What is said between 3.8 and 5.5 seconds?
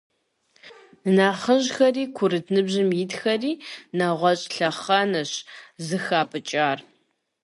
нэгъуэщӀ лъэхъэнэщ